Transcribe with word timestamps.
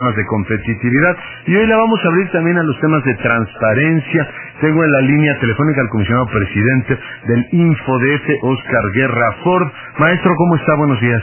temas 0.00 0.16
de 0.16 0.26
competitividad. 0.26 1.16
Y 1.46 1.56
hoy 1.56 1.66
la 1.66 1.76
vamos 1.76 2.00
a 2.02 2.08
abrir 2.08 2.30
también 2.32 2.56
a 2.56 2.62
los 2.62 2.80
temas 2.80 3.04
de 3.04 3.14
transparencia. 3.16 4.28
Tengo 4.60 4.82
en 4.82 4.92
la 4.92 5.00
línea 5.02 5.38
telefónica 5.40 5.80
al 5.82 5.88
comisionado 5.90 6.26
presidente 6.26 6.98
del 7.26 7.46
InfoDF, 7.52 8.28
Oscar 8.42 8.84
Guerra 8.94 9.32
Ford. 9.44 9.68
Maestro, 9.98 10.32
¿cómo 10.36 10.56
está? 10.56 10.74
Buenos 10.76 11.00
días. 11.00 11.22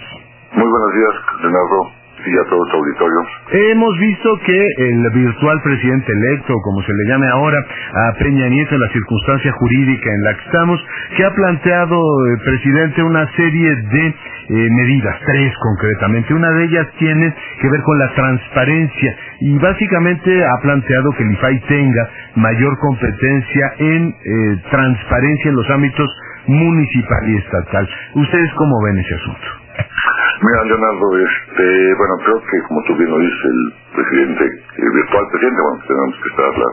Muy 0.53 0.67
buenos 0.67 0.93
días, 0.93 1.41
Leonardo 1.41 2.06
y 2.27 2.37
a 2.37 2.49
todo 2.49 2.63
auditorio. 2.73 3.19
Hemos 3.51 3.99
visto 3.99 4.39
que 4.45 4.67
el 4.77 5.09
virtual 5.13 5.61
presidente 5.63 6.11
electo, 6.11 6.53
como 6.63 6.81
se 6.83 6.93
le 6.93 7.09
llame 7.09 7.27
ahora, 7.27 7.59
a 7.59 8.13
Peña 8.19 8.47
Nieto, 8.49 8.77
la 8.77 8.89
circunstancia 8.89 9.51
jurídica 9.53 10.09
en 10.11 10.23
la 10.23 10.33
que 10.35 10.45
estamos, 10.45 10.85
que 11.15 11.25
ha 11.25 11.33
planteado 11.33 12.01
el 12.31 12.39
presidente 12.39 13.03
una 13.03 13.27
serie 13.35 13.75
de 13.75 14.07
eh, 14.49 14.69
medidas, 14.71 15.15
tres 15.25 15.53
concretamente. 15.61 16.33
Una 16.33 16.51
de 16.51 16.65
ellas 16.65 16.87
tiene 16.99 17.33
que 17.61 17.69
ver 17.69 17.81
con 17.81 17.99
la 17.99 18.13
transparencia 18.13 19.15
y 19.41 19.57
básicamente 19.57 20.43
ha 20.43 20.61
planteado 20.61 21.11
que 21.17 21.23
el 21.23 21.31
IFAI 21.31 21.59
tenga 21.67 22.09
mayor 22.35 22.77
competencia 22.79 23.73
en 23.79 24.15
eh, 24.23 24.57
transparencia 24.69 25.49
en 25.49 25.55
los 25.55 25.69
ámbitos 25.69 26.09
municipal 26.47 27.29
y 27.29 27.37
estatal. 27.37 27.89
¿Ustedes 28.15 28.53
cómo 28.55 28.81
ven 28.83 28.97
ese 28.99 29.15
asunto? 29.15 29.56
Mira, 30.37 30.63
Leonardo, 30.65 31.17
este, 31.17 31.95
bueno, 31.97 32.13
creo 32.23 32.39
que 32.45 32.57
como 32.67 32.83
tú 32.83 32.95
bien 32.95 33.09
lo 33.09 33.17
dices, 33.19 33.41
el 33.45 33.73
presidente, 33.95 34.45
el 34.45 34.91
virtual 34.93 35.25
presidente, 35.31 35.61
bueno, 35.61 35.83
tenemos 35.87 36.15
que 36.21 36.29
estar 36.29 36.51
la... 36.57 36.69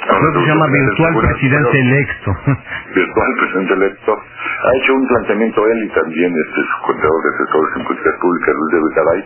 Creo 0.00 0.32
que 0.32 0.40
se 0.40 0.46
llama 0.48 0.66
virtual 0.66 1.12
presidente 1.20 1.78
electo. 1.78 2.30
Virtual 2.94 3.30
presidente 3.38 3.74
electo. 3.74 4.10
Ha 4.16 4.76
hecho 4.76 4.94
un 4.94 5.06
planteamiento 5.06 5.68
él 5.68 5.78
y 5.84 5.88
también 5.94 6.32
este, 6.34 6.60
su 6.66 6.76
contador 6.86 7.18
de 7.22 7.28
asesores 7.30 7.70
en 7.76 7.84
políticas 7.84 8.14
públicas, 8.18 8.54
Luis 8.56 8.72
de 8.72 8.80
Vicaray, 8.80 9.20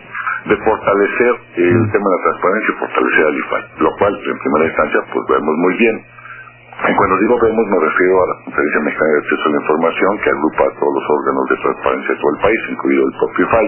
de 0.45 0.57
fortalecer 0.61 1.33
el 1.55 1.91
tema 1.91 2.05
de 2.05 2.15
la 2.15 2.21
transparencia 2.21 2.69
y 2.69 2.79
fortalecer 2.79 3.23
al 3.25 3.37
IFAI, 3.39 3.63
lo 3.79 3.91
cual 3.97 4.13
en 4.13 4.37
primera 4.37 4.65
instancia 4.67 4.99
pues 5.11 5.23
vemos 5.31 5.55
muy 5.57 5.73
bien. 5.79 5.95
Cuando 6.75 7.17
digo 7.17 7.39
vemos 7.39 7.65
me 7.71 7.79
refiero 7.87 8.15
a 8.19 8.27
la 8.27 8.35
Conferencia 8.43 8.81
Mexicana 8.83 9.11
de 9.15 9.19
Acceso 9.23 9.45
a 9.47 9.51
la 9.55 9.61
Información 9.63 10.11
que 10.19 10.29
agrupa 10.29 10.63
a 10.67 10.73
todos 10.75 10.93
los 10.95 11.05
órganos 11.07 11.45
de 11.49 11.57
transparencia 11.63 12.11
de 12.11 12.19
todo 12.19 12.31
el 12.35 12.41
país, 12.43 12.59
incluido 12.67 13.01
el 13.07 13.15
propio 13.15 13.45
IFAI. 13.47 13.67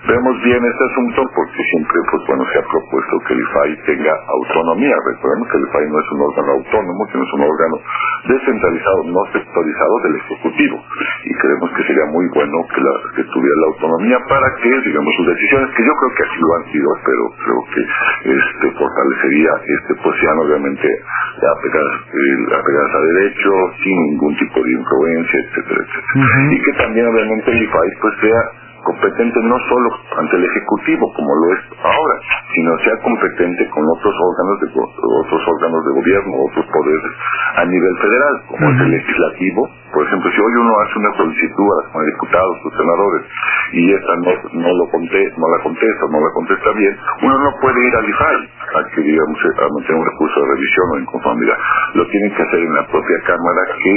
Vemos 0.00 0.34
bien 0.42 0.62
este 0.64 0.84
asunto 0.90 1.20
porque 1.30 1.62
siempre 1.70 1.98
pues 2.10 2.22
bueno 2.26 2.42
se 2.50 2.58
ha 2.58 2.64
propuesto 2.66 3.14
que 3.22 3.32
el 3.34 3.40
IFAI 3.40 3.70
tenga 3.86 4.14
autonomía. 4.34 4.96
Recordemos 4.98 5.46
que 5.46 5.56
el 5.60 5.66
IFAI 5.70 5.86
no 5.94 5.98
es 6.00 6.08
un 6.10 6.20
órgano 6.26 6.50
autónomo, 6.58 7.00
sino 7.10 7.22
es 7.22 7.32
un 7.38 7.42
órgano 7.46 7.76
descentralizado, 8.26 9.00
no 9.14 9.22
sectorizado 9.30 9.94
del 10.02 10.14
Ejecutivo. 10.20 10.76
Y 11.24 11.32
creemos 11.38 11.68
que 11.76 11.82
sería 11.86 12.06
muy 12.10 12.26
bueno 12.34 12.56
que, 12.66 12.80
la, 12.80 12.92
que 13.14 13.24
tuviera 13.30 13.56
la 13.60 13.68
autonomía 13.76 14.18
para 14.26 14.48
que, 14.58 14.72
digamos, 14.90 15.12
sus 15.16 15.26
decisiones, 15.28 15.68
que 15.76 15.84
yo 15.86 15.94
creo 15.94 16.12
que 16.16 16.24
así 16.26 16.38
lo 16.40 16.50
han 16.58 16.66
sido, 16.72 16.88
pero 17.04 17.22
creo 17.44 17.60
que 17.70 17.82
este 18.40 18.66
fortalecería 18.74 19.52
este 19.68 19.92
pues 20.02 20.14
sean 20.20 20.38
obviamente 20.38 20.88
apegadas, 21.40 21.96
eh, 22.08 22.39
apegadas 22.48 22.94
a 22.94 23.00
derecho, 23.00 23.50
sin 23.82 23.96
ningún 24.10 24.36
tipo 24.36 24.58
de 24.62 24.72
influencia, 24.72 25.38
etcétera, 25.40 25.80
etcétera. 25.84 26.52
Y 26.52 26.58
que 26.62 26.72
también 26.78 27.06
obviamente 27.06 27.50
el 27.50 27.62
IFAI 27.62 27.90
pues 28.00 28.14
sea 28.20 28.40
competente 28.80 29.38
no 29.42 29.58
solo 29.68 29.88
ante 30.18 30.36
el 30.36 30.44
ejecutivo 30.44 31.12
como 31.12 31.30
lo 31.36 31.52
es 31.52 31.60
ahora, 31.84 32.16
sino 32.54 32.78
sea 32.78 32.96
competente 33.04 33.68
con 33.70 33.84
otros 33.84 34.14
órganos 34.14 34.56
de 34.60 34.68
otros 34.72 35.42
órganos 35.46 35.84
de 35.84 35.92
gobierno, 36.00 36.32
otros 36.48 36.66
poderes 36.66 37.12
a 37.56 37.64
nivel 37.64 37.94
federal, 38.00 38.34
como 38.48 38.70
es 38.70 38.80
el 38.80 38.90
legislativo. 38.90 39.68
Por 39.92 40.06
ejemplo, 40.06 40.30
si 40.30 40.40
hoy 40.40 40.54
uno 40.54 40.72
hace 40.80 40.98
una 40.98 41.12
solicitud 41.16 41.68
a 41.70 41.98
los 41.98 42.06
diputados, 42.06 42.54
los 42.64 42.74
senadores, 42.74 43.22
y 43.72 43.92
esta 43.92 44.12
no, 44.16 44.32
no 44.54 44.70
lo 44.70 44.90
contesta, 44.90 45.36
no 45.38 45.48
la 45.50 45.62
contesta, 45.62 46.02
no 46.10 46.20
la 46.20 46.32
contesta 46.34 46.70
bien, 46.72 46.94
uno 47.22 47.36
no 47.38 47.50
puede 47.60 47.78
ir 47.86 47.94
al 47.96 48.08
IFAI 48.08 48.40
a 48.70 48.80
que 48.94 49.02
digamos 49.02 49.38
a 49.40 49.68
mantener 49.74 49.98
un 49.98 50.06
recurso 50.06 50.40
de 50.40 50.46
revisión 50.46 50.86
o 50.94 50.98
inconformidad. 50.98 51.58
Lo 51.94 52.06
tienen 52.06 52.34
que 52.34 52.42
hacer 52.42 52.60
en 52.60 52.74
la 52.74 52.86
propia 52.86 53.18
cámara 53.26 53.62
que 53.82 53.94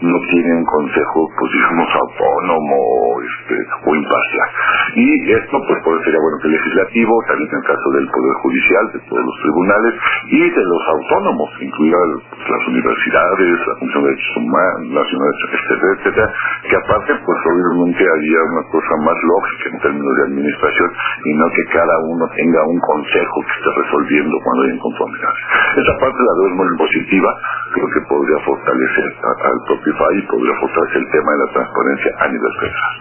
no 0.00 0.18
tiene 0.28 0.50
un 0.56 0.64
consejo, 0.64 1.28
pues 1.38 1.52
digamos, 1.52 1.88
autónomo 1.92 2.78
este, 3.20 3.56
o 3.84 3.94
imparcial. 3.94 4.48
Y 4.96 5.32
esto, 5.32 5.56
pues, 5.68 5.78
puede 5.84 6.04
sería 6.04 6.20
bueno 6.20 6.38
que 6.40 6.48
el 6.48 6.54
legislativo, 6.54 7.12
también 7.28 7.48
en 7.48 7.56
el 7.56 7.66
caso 7.68 7.88
del 7.94 8.06
Poder 8.08 8.34
Judicial, 8.42 8.84
de 8.92 9.00
todos 9.08 9.24
los 9.24 9.36
tribunales 9.42 9.94
y 10.28 10.40
de 10.50 10.64
los 10.64 10.82
autónomos, 10.88 11.48
incluidas 11.60 12.00
las 12.48 12.68
universidades, 12.68 13.58
la 13.66 13.74
Comisión 13.78 14.02
de 14.04 14.08
Derechos 14.10 14.36
Humanos, 14.36 14.88
nacionales, 14.92 15.33
etcétera, 15.34 15.92
etcétera, 15.98 16.28
que 16.68 16.76
aparte, 16.76 17.12
pues, 17.14 17.38
obviamente 17.46 18.02
haría 18.04 18.40
una 18.52 18.64
cosa 18.70 18.94
más 19.04 19.18
lógica 19.22 19.64
en 19.70 19.78
términos 19.80 20.14
de 20.16 20.22
administración 20.24 20.90
y 21.24 21.30
no 21.34 21.46
que 21.50 21.64
cada 21.72 21.96
uno 22.08 22.24
tenga 22.34 22.60
un 22.64 22.80
consejo 22.80 23.36
que 23.44 23.52
esté 23.58 23.70
resolviendo 23.82 24.34
cuando 24.44 24.62
hay 24.64 24.70
inconformidades. 24.74 25.42
Esa 25.76 25.94
parte 26.00 26.18
la 26.18 26.34
veo 26.40 26.50
muy 26.54 26.70
positiva, 26.78 27.30
creo 27.74 27.88
que 27.88 28.00
podría 28.08 28.38
fortalecer 28.44 29.08
al 29.24 29.58
IFAI 29.74 30.18
y 30.18 30.22
podría 30.26 30.54
fortalecer 30.60 30.98
el 31.02 31.10
tema 31.10 31.30
de 31.32 31.38
la 31.38 31.50
transparencia 31.52 32.10
a 32.18 32.26
nivel 32.28 32.54
federal. 32.60 32.92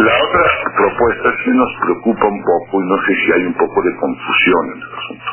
La 0.00 0.14
otra 0.20 0.44
propuesta 0.76 1.28
sí 1.44 1.50
nos 1.50 1.72
preocupa 1.80 2.26
un 2.26 2.42
poco 2.44 2.72
y 2.80 2.86
no 2.86 2.96
sé 3.04 3.12
si 3.14 3.28
hay 3.32 3.44
un 3.46 3.54
poco 3.54 3.82
de 3.82 3.92
confusión 3.96 4.64
en 4.74 4.78
el 4.80 4.92
asunto. 4.94 5.30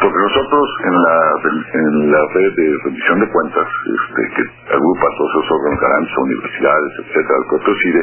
Porque 0.00 0.18
nosotros 0.18 0.64
en 0.84 0.94
la, 0.94 1.16
en 1.74 2.12
la 2.12 2.22
red 2.34 2.52
de 2.54 2.66
rendición 2.84 3.20
de 3.20 3.28
cuentas, 3.30 3.68
este, 3.68 4.22
que 4.34 4.42
agrupa 4.74 5.06
a 5.94 5.98
garantes, 6.02 6.18
universidades, 6.18 6.92
etcétera, 6.98 7.36
el 7.38 7.48
propio 7.48 7.74
CIDE, 7.74 8.02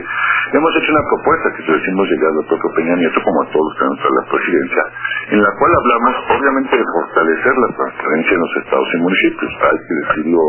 hemos 0.53 0.71
hecho 0.75 0.91
una 0.91 1.05
propuesta 1.11 1.47
que 1.51 1.63
se 1.65 1.71
decimos 1.71 2.07
llegar 2.07 2.31
al 2.31 2.47
propio 2.47 2.69
Peña 2.75 2.95
Nieto, 2.95 3.19
como 3.19 3.41
a 3.43 3.47
todos 3.51 3.65
los 3.67 3.75
que 3.75 3.83
han 3.83 4.15
la 4.15 4.25
presidencia, 4.31 4.83
en 5.35 5.39
la 5.43 5.51
cual 5.59 5.71
hablamos 5.75 6.13
obviamente 6.31 6.73
de 6.77 6.85
fortalecer 6.87 7.53
la 7.57 7.69
transparencia 7.75 8.31
en 8.31 8.41
los 8.41 8.53
estados 8.63 8.89
y 8.93 8.97
municipios. 8.97 9.51
Hay 9.61 9.79
que 9.83 9.95
decirlo 10.07 10.41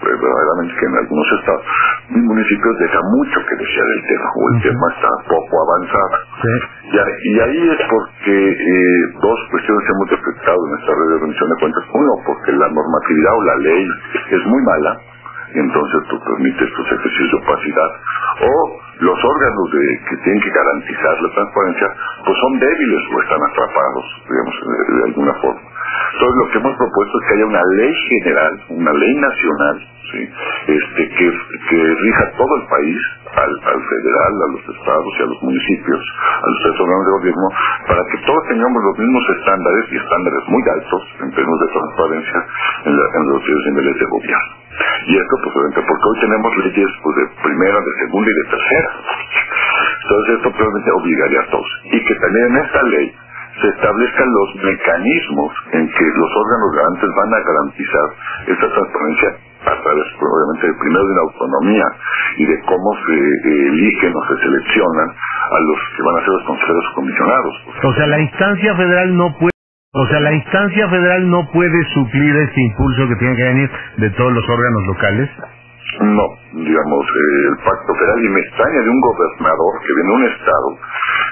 verdaderamente 0.00 0.72
que 0.80 0.86
en 0.86 0.96
algunos 0.96 1.28
estados 1.36 1.64
y 2.08 2.20
municipios 2.24 2.74
deja 2.80 3.00
mucho 3.20 3.36
que 3.44 3.54
desear 3.60 3.88
el 4.00 4.02
tema 4.08 4.28
o 4.32 4.42
el 4.48 4.56
tema 4.64 4.86
está 4.96 5.10
poco 5.28 5.54
avanzado. 5.60 6.16
Y, 6.90 7.40
ahí 7.40 7.62
es 7.68 7.80
porque 7.84 8.36
eh, 8.48 9.00
dos 9.20 9.38
cuestiones 9.50 9.84
hemos 9.84 10.08
detectado 10.10 10.56
en 10.56 10.72
esta 10.80 10.92
red 10.96 11.08
de 11.12 11.18
rendición 11.20 11.48
de 11.50 11.60
cuentas. 11.60 11.84
Uno 11.92 12.12
porque 12.26 12.52
la 12.52 12.68
normatividad 12.72 13.34
o 13.36 13.42
la 13.44 13.56
ley 13.56 13.84
es 14.30 14.42
muy 14.46 14.62
mala 14.64 15.09
y 15.54 15.58
entonces 15.58 16.00
tú 16.08 16.16
permites 16.24 16.68
tus 16.74 16.86
ejercicios 16.86 17.30
de 17.30 17.36
opacidad. 17.38 17.90
O 18.40 18.80
los 19.00 19.18
órganos 19.24 19.66
de, 19.72 19.84
que 20.08 20.16
tienen 20.22 20.42
que 20.42 20.50
garantizar 20.50 21.14
la 21.22 21.30
transparencia 21.34 21.88
pues 22.24 22.36
son 22.38 22.58
débiles 22.58 23.02
o 23.10 23.22
están 23.22 23.42
atrapados 23.42 24.04
digamos 24.28 24.54
de 24.60 25.04
alguna 25.08 25.34
forma. 25.40 25.60
Entonces 26.12 26.36
lo 26.36 26.46
que 26.50 26.58
hemos 26.58 26.76
propuesto 26.76 27.14
es 27.18 27.26
que 27.26 27.34
haya 27.34 27.46
una 27.46 27.64
ley 27.76 27.94
general, 27.94 28.52
una 28.68 28.92
ley 28.92 29.14
nacional, 29.14 29.76
este, 30.66 31.08
que 31.08 31.94
rija 31.94 32.32
todo 32.36 32.56
el 32.56 32.66
país, 32.68 33.00
al, 33.36 33.52
al, 33.52 33.80
federal, 33.80 34.32
a 34.34 34.48
los 34.52 34.64
estados 34.74 35.12
y 35.18 35.22
a 35.22 35.26
los 35.26 35.40
municipios, 35.42 36.02
a 36.20 36.46
los 36.50 36.58
tres 36.62 36.76
órganos 36.80 37.04
de 37.06 37.12
gobierno, 37.20 37.46
para 37.86 38.02
que 38.10 38.18
todos 38.26 38.42
tengamos 38.48 38.80
los 38.82 38.96
mismos 38.98 39.24
estándares 39.38 39.84
y 39.90 39.96
estándares 39.96 40.42
muy 40.48 40.62
altos 40.74 41.02
en 41.20 41.28
términos 41.30 41.60
de 41.60 41.68
transparencia 41.70 42.38
en, 42.84 42.92
la, 42.96 43.04
en 43.04 43.22
los 43.30 43.40
niveles 43.44 43.96
de 43.98 44.06
gobierno. 44.06 44.52
Y 45.06 45.12
esto, 45.16 45.34
pues, 45.42 45.54
porque 45.74 46.06
hoy 46.08 46.18
tenemos 46.20 46.50
leyes 46.56 46.90
pues, 47.02 47.14
de 47.16 47.26
primera, 47.42 47.78
de 47.78 47.92
segunda 48.06 48.28
y 48.30 48.34
de 48.34 48.46
tercera. 48.50 48.90
Entonces, 50.02 50.34
esto 50.36 50.48
probablemente 50.50 50.90
obligaría 50.90 51.40
a 51.40 51.50
todos. 51.50 51.70
Y 51.84 51.98
que 52.04 52.14
también 52.14 52.44
en 52.50 52.56
esta 52.64 52.82
ley 52.82 53.06
se 53.60 53.68
establezcan 53.68 54.28
los 54.30 54.48
mecanismos 54.64 55.52
en 55.72 55.88
que 55.88 56.04
los 56.04 56.30
órganos 56.32 56.70
garantes 56.76 57.10
van 57.14 57.34
a 57.34 57.40
garantizar 57.44 58.08
esta 58.46 58.66
transparencia 58.72 59.49
a 59.80 59.82
través, 59.82 60.06
obviamente, 60.20 60.68
primero 60.76 61.04
de 61.08 61.12
una 61.12 61.24
autonomía 61.32 61.86
y 62.36 62.44
de 62.44 62.60
cómo 62.68 62.88
se 63.06 63.16
eh, 63.16 63.68
eligen 63.72 64.12
o 64.14 64.22
se 64.28 64.36
seleccionan 64.44 65.08
a 65.08 65.58
los 65.60 65.78
que 65.96 66.02
van 66.04 66.16
a 66.16 66.20
ser 66.20 66.28
los 66.28 66.44
consejeros 66.44 66.84
comisionados. 66.94 67.54
O 67.84 67.92
sea, 67.94 68.06
la 68.06 68.20
instancia 68.20 68.76
federal 68.76 69.16
no 69.16 69.32
puede 69.38 69.50
o 69.92 70.06
sea, 70.06 70.20
la 70.20 70.32
instancia 70.32 70.88
federal 70.88 71.28
no 71.28 71.50
puede 71.50 71.84
suplir 71.94 72.36
este 72.36 72.60
impulso 72.62 73.08
que 73.08 73.16
tiene 73.16 73.34
que 73.34 73.42
venir 73.42 73.70
de 73.96 74.10
todos 74.10 74.32
los 74.32 74.48
órganos 74.48 74.86
locales. 74.86 75.28
No, 75.98 76.26
digamos, 76.62 77.04
eh, 77.10 77.48
el 77.50 77.56
pacto 77.58 77.90
federal, 77.98 78.24
y 78.24 78.28
me 78.28 78.40
extraña 78.40 78.80
de 78.82 78.88
un 78.88 79.00
gobernador 79.00 79.72
que 79.82 79.92
viene 79.98 80.10
de 80.10 80.14
un 80.14 80.24
estado, 80.30 80.68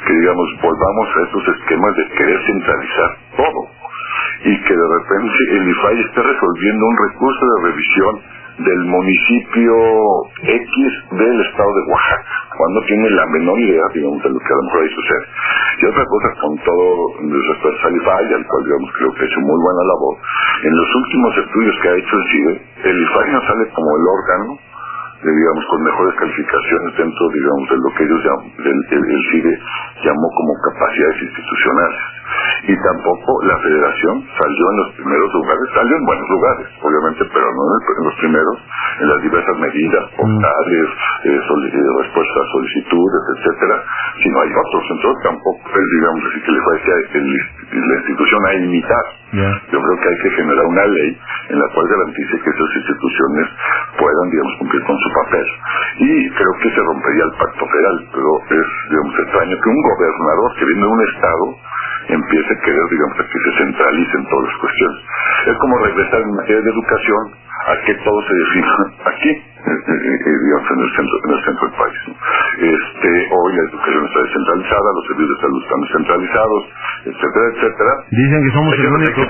que 0.09 0.13
digamos, 0.13 0.47
volvamos 0.61 1.07
a 1.07 1.21
esos 1.23 1.49
esquemas 1.55 1.95
de 1.95 2.05
querer 2.19 2.39
centralizar 2.47 3.11
todo, 3.37 3.61
y 4.43 4.63
que 4.65 4.75
de 4.75 4.89
repente 4.91 5.39
el 5.55 5.69
IFAI 5.69 6.01
esté 6.01 6.23
resolviendo 6.23 6.87
un 6.87 6.97
recurso 6.99 7.45
de 7.47 7.71
revisión 7.71 8.38
del 8.59 8.85
municipio 8.87 9.75
X 10.43 10.71
del 11.13 11.41
estado 11.47 11.71
de 11.75 11.83
Oaxaca, 11.93 12.25
cuando 12.57 12.81
tiene 12.87 13.11
la 13.11 13.27
menor 13.27 13.59
idea, 13.61 13.83
digamos, 13.95 14.23
de 14.23 14.31
lo 14.31 14.39
que 14.39 14.53
a 14.53 14.57
lo 14.57 14.63
mejor 14.65 14.83
ahí 14.83 14.91
sucede. 14.95 15.25
Y 15.79 15.87
otra 15.87 16.05
cosa, 16.05 16.29
con 16.41 16.59
todo 16.65 16.87
respecto 17.23 17.87
al 17.87 17.97
IFAI, 17.97 18.35
al 18.35 18.47
cual, 18.47 18.65
digamos, 18.65 18.91
creo 18.99 19.15
que 19.15 19.23
ha 19.23 19.27
hecho 19.27 19.41
muy 19.41 19.59
buena 19.63 19.83
labor, 19.87 20.15
en 20.65 20.75
los 20.75 20.95
últimos 20.95 21.39
estudios 21.39 21.75
que 21.83 21.89
ha 21.89 21.97
hecho 21.97 22.17
el 22.17 22.25
CIDE, 22.31 22.55
el 22.91 23.03
IFAI 23.03 23.33
no 23.33 23.41
sale 23.43 23.65
como 23.71 23.91
el 23.95 24.05
órgano 24.11 24.68
digamos, 25.23 25.65
con 25.67 25.83
mejores 25.83 26.15
calificaciones 26.15 26.97
dentro, 26.97 27.23
digamos, 27.35 27.69
de 27.69 27.77
lo 27.77 27.91
que 27.95 28.05
ellos 28.05 28.21
llaman, 28.23 28.51
el, 28.59 28.79
el, 28.87 29.23
CIDE, 29.31 29.55
llamó 30.05 30.27
como 30.31 30.53
capacidades 30.63 31.23
institucionales. 31.23 32.03
Y 32.69 32.75
tampoco 32.77 33.31
la 33.45 33.57
federación 33.59 34.15
salió 34.37 34.65
en 34.71 34.77
los 34.79 34.91
primeros 34.95 35.31
lugares, 35.33 35.65
salió 35.75 35.97
en 35.97 36.05
buenos 36.05 36.29
lugares, 36.29 36.67
obviamente, 36.83 37.23
pero 37.33 37.47
no 37.51 37.63
en 37.73 38.05
los 38.05 38.17
primeros, 38.21 38.57
en 39.01 39.09
las 39.09 39.21
diversas 39.23 39.57
medidas, 39.59 40.05
mm. 40.05 40.17
portales, 40.19 40.89
eh, 41.25 41.41
eh, 41.41 41.91
respuestas 41.99 42.39
a 42.39 42.53
solicitudes, 42.53 43.23
etcétera, 43.35 43.77
sino 44.23 44.37
hay 44.43 44.51
otros. 44.55 44.85
Entonces 44.91 45.19
tampoco 45.25 45.63
es, 45.67 45.87
digamos 45.99 46.23
así, 46.29 46.39
que 46.45 46.53
le 46.53 46.63
parece 46.63 46.89
la 47.73 47.97
institución 47.97 48.41
a 48.47 48.55
imitar. 48.55 49.07
Yo 49.73 49.79
creo 49.81 49.97
que 50.01 50.09
hay 50.09 50.19
que 50.23 50.31
generar 50.37 50.67
una 50.67 50.87
ley 50.87 51.19
en 51.49 51.59
la 51.59 51.69
cual 51.73 51.87
garantice 51.89 52.41
que 52.45 52.51
esas 52.51 52.71
instituciones 52.77 53.47
puedan, 53.99 54.27
digamos, 54.31 54.55
cumplir 54.59 54.83
con 54.85 54.97
su 54.99 55.09
papel. 55.25 55.47
Y 55.99 56.31
creo 56.31 56.55
que 56.63 56.71
se 56.71 56.81
rompería 56.81 57.25
el 57.25 57.35
pacto 57.41 57.65
federal, 57.67 57.97
pero 58.13 58.31
es, 58.61 58.69
digamos, 58.91 59.15
extraño 59.19 59.57
que 59.57 59.69
un 59.69 59.83
gobernador 59.83 60.49
que 60.59 60.65
viene 60.67 60.83
de 60.83 60.93
un 60.93 61.03
estado 61.09 61.45
empiece 62.09 62.53
a 62.53 62.61
querer, 62.65 62.87
digamos, 62.91 63.17
que 63.17 63.39
se 63.39 63.53
centralicen 63.59 64.23
todas 64.29 64.45
las 64.49 64.59
cuestiones. 64.61 64.99
Es 65.47 65.57
como 65.59 65.79
regresar 65.79 66.21
en 66.21 66.37
materia 66.37 66.63
de 66.63 66.71
educación 66.71 67.23
a 67.69 67.75
que 67.85 67.95
todo 68.05 68.23
se 68.23 68.35
defina 68.35 68.77
aquí, 69.05 69.33
digamos, 69.65 70.71
en 70.71 70.81
el 70.81 70.91
centro, 70.95 71.17
en 71.19 71.33
el 71.35 71.43
centro 71.45 71.63
del 71.69 71.77
país. 71.79 71.99
Este, 72.59 73.11
hoy 73.31 73.51
la 73.57 73.63
educación 73.69 74.03
está 74.07 74.21
descentralizada, 74.23 74.87
los 74.95 75.07
servicios 75.09 75.35
de 75.35 75.41
salud 75.43 75.61
están 75.63 75.81
descentralizados, 75.81 76.63
etcétera, 77.09 77.45
etcétera. 77.55 77.93
Dicen 78.11 78.39
que 78.45 78.53
somos 78.55 78.75
el 78.79 78.87
único 78.87 79.21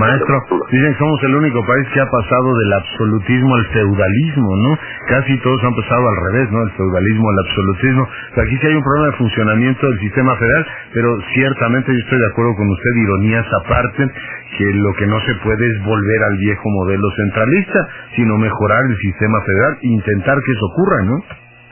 maestro, 0.00 0.34
dicen 0.70 0.92
que 0.92 0.98
somos 0.98 1.22
el 1.24 1.34
único 1.34 1.60
país 1.66 1.86
que 1.92 2.00
ha 2.00 2.10
pasado 2.10 2.48
del 2.58 2.72
absolutismo 2.72 3.54
al 3.54 3.66
feudalismo, 3.66 4.50
¿no? 4.56 4.70
Casi 5.08 5.36
todos 5.40 5.64
han 5.64 5.74
pasado 5.74 6.04
al 6.08 6.16
revés, 6.30 6.46
¿no? 6.50 6.62
El 6.62 6.72
feudalismo 6.72 7.26
al 7.30 7.38
absolutismo. 7.46 8.08
aquí 8.36 8.56
sí 8.56 8.66
hay 8.66 8.74
un 8.76 8.84
problema 8.84 9.06
de 9.06 9.16
funcionamiento 9.16 9.86
del 9.86 9.98
sistema 10.00 10.36
federal, 10.36 10.66
pero 10.92 11.08
ciertamente 11.32 11.92
yo 11.92 11.98
estoy 11.98 12.18
de 12.18 12.28
acuerdo 12.32 12.54
con 12.56 12.68
usted, 12.68 12.90
ironías 12.96 13.46
aparte, 13.64 14.10
que 14.58 14.72
lo 14.74 14.92
que 14.94 15.06
no 15.06 15.20
se 15.20 15.34
puede 15.42 15.64
es 15.70 15.84
volver 15.84 16.22
al 16.24 16.36
viejo 16.36 16.68
modelo 16.68 17.08
centralista, 17.16 17.88
sino 18.16 18.36
mejorar 18.36 18.84
el 18.84 18.96
sistema 18.98 19.29
federal 19.38 19.72
intentar 19.82 20.36
que 20.42 20.52
eso 20.52 20.66
ocurra, 20.74 20.98
¿no? 21.06 21.16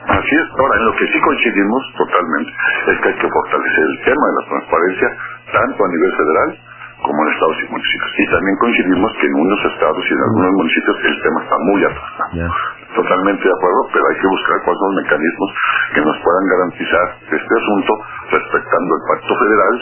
Así 0.09 0.33
es. 0.35 0.47
Ahora, 0.57 0.75
en 0.79 0.85
lo 0.85 0.93
que 0.95 1.05
sí 1.11 1.19
coincidimos 1.19 1.81
totalmente 1.97 2.51
es 2.87 2.95
que 3.03 3.07
hay 3.09 3.17
que 3.19 3.29
fortalecer 3.29 3.83
el 3.83 3.99
tema 4.07 4.23
de 4.25 4.33
la 4.39 4.45
transparencia 4.49 5.07
tanto 5.51 5.79
a 5.83 5.87
nivel 5.89 6.11
federal 6.15 6.49
como 7.03 7.17
en 7.23 7.27
estados 7.31 7.57
y 7.63 7.65
municipios. 7.71 8.11
Y 8.17 8.25
también 8.27 8.55
coincidimos 8.59 9.11
que 9.19 9.27
en 9.27 9.35
unos 9.39 9.61
estados 9.71 10.03
y 10.03 10.13
en 10.13 10.21
algunos 10.23 10.51
municipios 10.51 10.95
el 11.03 11.17
tema 11.21 11.39
está 11.43 11.57
muy 11.59 11.81
atrasado. 11.83 12.31
Totalmente 12.95 13.43
de 13.43 13.53
acuerdo, 13.55 13.81
pero 13.93 14.03
hay 14.09 14.17
que 14.19 14.27
buscar 14.27 14.55
cuáles 14.65 14.79
son 14.79 14.89
los 14.89 14.99
mecanismos 15.03 15.49
que 15.93 16.01
nos 16.01 16.17
puedan 16.19 16.45
garantizar 16.49 17.05
este 17.31 17.53
asunto 17.55 17.91
respetando 18.33 18.91
el 18.97 19.03
pacto 19.07 19.33
federal 19.39 19.75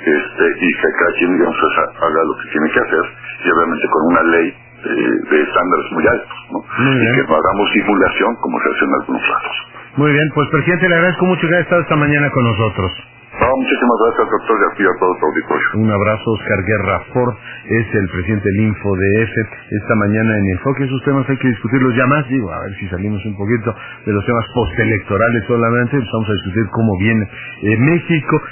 este, 0.00 0.44
y 0.64 0.68
que 0.72 0.88
cada 0.96 1.12
quien 1.18 1.30
digamos, 1.36 1.58
haga 1.76 2.20
lo 2.24 2.34
que 2.40 2.46
tiene 2.48 2.68
que 2.72 2.80
hacer 2.80 3.04
y 3.44 3.50
obviamente 3.50 3.86
con 3.90 4.02
una 4.08 4.22
ley 4.22 4.48
eh, 4.48 5.12
de 5.28 5.42
estándares 5.42 5.86
muy 5.92 6.06
altos. 6.06 6.39
Y 6.80 7.14
que 7.14 7.22
no 7.28 7.36
hagamos 7.36 7.72
simulación 7.72 8.36
como 8.40 8.58
se 8.60 8.68
hace 8.70 8.84
en 8.84 8.94
algunos 9.00 9.22
casos. 9.22 9.56
Muy 9.96 10.12
bien, 10.12 10.28
pues 10.34 10.48
presidente, 10.48 10.88
le 10.88 10.94
agradezco 10.94 11.26
mucho 11.26 11.40
que 11.48 11.54
haya 11.54 11.62
estado 11.62 11.82
esta 11.82 11.96
mañana 11.96 12.30
con 12.30 12.44
nosotros. 12.44 12.92
No, 13.40 13.46
muchísimas 13.56 13.96
gracias, 14.04 14.26
doctor, 14.30 14.56
y 14.76 14.84
a 14.84 14.98
todo 15.00 15.16
tu 15.16 15.24
auditorio. 15.24 15.66
Un 15.80 15.90
abrazo, 15.90 16.30
Oscar 16.30 16.60
Guerra 16.60 17.00
Ford, 17.14 17.34
es 17.64 17.86
el 17.94 18.06
presidente 18.12 18.44
del 18.44 18.60
InfoDF. 18.68 19.34
Esta 19.70 19.94
mañana 19.96 20.36
en 20.36 20.44
Enfoque, 20.58 20.84
esos 20.84 21.02
temas 21.04 21.24
hay 21.30 21.38
que 21.38 21.48
discutirlos 21.48 21.94
ya 21.96 22.06
más, 22.06 22.28
digo, 22.28 22.52
a 22.52 22.60
ver 22.60 22.74
si 22.78 22.88
salimos 22.88 23.24
un 23.24 23.36
poquito 23.38 23.74
de 24.04 24.12
los 24.12 24.26
temas 24.26 24.44
postelectorales 24.52 25.44
solamente, 25.46 25.96
vamos 25.96 26.28
a 26.28 26.32
discutir 26.32 26.66
cómo 26.70 26.98
viene 26.98 27.24
eh, 27.62 27.76
México. 27.78 28.42